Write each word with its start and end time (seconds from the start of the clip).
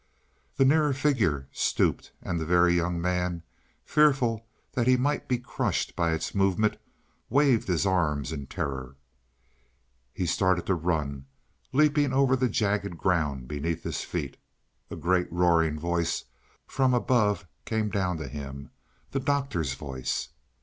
The 0.57 0.65
nearer 0.65 0.93
figure 0.93 1.47
stooped, 1.51 2.11
and 2.23 2.39
the 2.39 2.45
Very 2.47 2.73
Young 2.73 2.99
Man, 2.99 3.43
fearful 3.85 4.47
that 4.71 4.87
he 4.87 4.97
might 4.97 5.27
be 5.27 5.37
crushed 5.37 5.95
by 5.95 6.11
its 6.13 6.33
movement, 6.33 6.77
waved 7.29 7.67
his 7.67 7.85
arms 7.85 8.31
in 8.31 8.47
terror. 8.47 8.95
He 10.11 10.25
started 10.25 10.65
to 10.65 10.73
run, 10.73 11.27
leaping 11.71 12.13
over 12.13 12.35
the 12.35 12.49
jagged 12.49 12.97
ground 12.97 13.47
beneath 13.47 13.83
his 13.83 14.01
feet. 14.01 14.37
A 14.89 14.95
great 14.95 15.31
roaring 15.31 15.77
voice 15.79 16.23
from 16.65 16.95
above 16.95 17.45
came 17.65 17.91
down 17.91 18.17
to 18.17 18.27
him 18.27 18.71
the 19.11 19.19
Doctor's 19.19 19.75
voice. 19.75 20.29